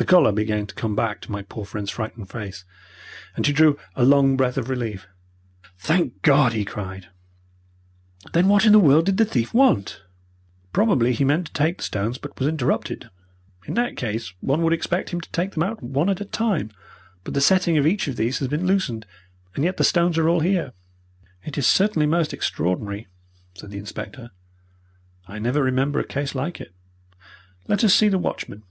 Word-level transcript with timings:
The 0.00 0.06
colour 0.16 0.32
began 0.32 0.66
to 0.66 0.74
come 0.74 0.96
back 0.96 1.20
to 1.20 1.30
my 1.30 1.42
poor 1.42 1.64
friend's 1.66 1.90
frightened 1.90 2.30
face, 2.30 2.64
and 3.36 3.44
he 3.46 3.52
drew 3.52 3.78
a 3.94 4.02
long 4.02 4.34
breath 4.34 4.56
of 4.56 4.70
relief. 4.70 5.06
"Thank 5.78 6.22
God!" 6.22 6.54
he 6.54 6.64
cried. 6.64 7.08
"Then 8.32 8.48
what 8.48 8.64
in 8.64 8.72
the 8.72 8.78
world 8.80 9.04
did 9.06 9.18
the 9.18 9.26
thief 9.26 9.52
want?" 9.52 10.02
"Probably 10.72 11.12
he 11.12 11.22
meant 11.22 11.48
to 11.48 11.52
take 11.52 11.76
the 11.76 11.82
stones, 11.84 12.16
but 12.16 12.36
was 12.40 12.48
interrupted." 12.48 13.10
"In 13.66 13.74
that 13.74 13.98
case 13.98 14.32
one 14.40 14.62
would 14.62 14.72
expect 14.72 15.10
him 15.10 15.20
to 15.20 15.30
take 15.32 15.52
them 15.52 15.62
out 15.62 15.82
one 15.82 16.08
at 16.08 16.20
a 16.22 16.24
time, 16.24 16.70
but 17.22 17.34
the 17.34 17.40
setting 17.42 17.76
of 17.76 17.86
each 17.86 18.08
of 18.08 18.16
these 18.16 18.38
has 18.38 18.48
been 18.48 18.66
loosened, 18.66 19.04
and 19.54 19.64
yet 19.64 19.76
the 19.76 19.84
stones 19.84 20.16
are 20.16 20.30
all 20.30 20.40
here." 20.40 20.72
"It 21.44 21.58
is 21.58 21.66
certainly 21.66 22.06
most 22.06 22.32
extraordinary," 22.32 23.06
said 23.54 23.70
the 23.70 23.78
inspector. 23.78 24.30
"I 25.28 25.38
never 25.38 25.62
remember 25.62 26.00
a 26.00 26.04
case 26.06 26.34
like 26.34 26.58
it. 26.58 26.72
Let 27.68 27.84
us 27.84 27.92
see 27.94 28.08
the 28.08 28.18
watchman." 28.18 28.62